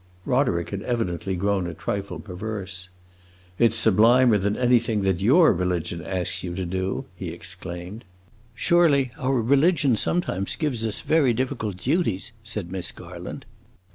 Roderick 0.25 0.71
had 0.71 0.81
evidently 0.81 1.35
grown 1.35 1.67
a 1.67 1.75
trifle 1.75 2.19
perverse. 2.19 2.89
"It 3.59 3.71
's 3.71 3.75
sublimer 3.77 4.39
than 4.39 4.57
anything 4.57 5.03
that 5.03 5.21
your 5.21 5.53
religion 5.53 6.01
asks 6.03 6.41
you 6.43 6.55
to 6.55 6.65
do!" 6.65 7.05
he 7.15 7.29
exclaimed. 7.29 8.03
"Surely 8.55 9.11
our 9.19 9.39
religion 9.39 9.95
sometimes 9.95 10.55
gives 10.55 10.83
us 10.87 11.01
very 11.01 11.33
difficult 11.35 11.77
duties," 11.77 12.31
said 12.41 12.71
Miss 12.71 12.91
Garland. 12.91 13.45